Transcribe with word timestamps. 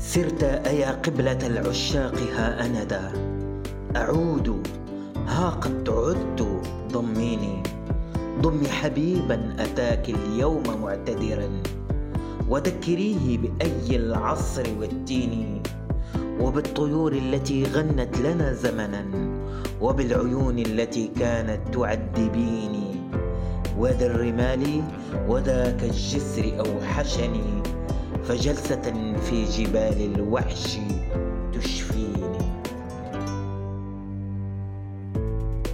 سرت 0.00 0.42
أيا 0.44 0.90
قبلة 0.90 1.46
العشاق 1.46 2.14
ها 2.36 2.66
أنا 2.66 2.84
ذا 2.84 3.12
أعود. 3.96 4.68
ها 5.26 5.50
قد 5.50 5.88
عدت 5.88 6.46
ضميني. 6.92 7.62
ضمي 8.40 8.68
حبيبا 8.68 9.54
أتاك 9.58 10.08
اليوم 10.08 10.62
معتذرا. 10.82 11.48
وذكريه 12.48 13.38
بأي 13.38 13.96
العصر 13.96 14.66
والتين. 14.80 15.62
وبالطيور 16.40 17.12
التي 17.12 17.64
غنت 17.64 18.18
لنا 18.18 18.52
زمنا. 18.52 19.04
وبالعيون 19.80 20.58
التي 20.58 21.10
كانت 21.20 21.74
تعذبيني. 21.74 22.90
وذا 23.78 24.06
الرمال 24.06 24.82
وذاك 25.28 25.82
الجسر 25.82 26.64
أوحشني. 26.66 27.79
فجلسة 28.30 29.14
في 29.20 29.44
جبال 29.44 30.14
الوحش. 30.14 30.78